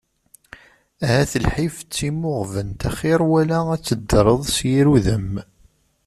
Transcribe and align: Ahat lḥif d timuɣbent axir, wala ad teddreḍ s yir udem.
Ahat 1.05 1.31
lḥif 1.45 1.75
d 1.83 1.89
timuɣbent 1.95 2.81
axir, 2.89 3.19
wala 3.29 3.59
ad 3.75 3.81
teddreḍ 3.83 4.41
s 4.55 4.57
yir 4.69 4.87
udem. 4.95 5.31